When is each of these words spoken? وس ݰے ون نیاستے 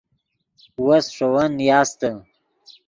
وس 0.85 1.05
ݰے 1.15 1.27
ون 1.33 1.49
نیاستے 1.59 2.09